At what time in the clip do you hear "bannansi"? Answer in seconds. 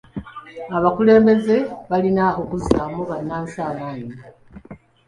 3.09-3.57